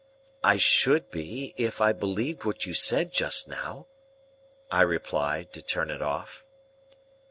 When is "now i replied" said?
3.47-5.53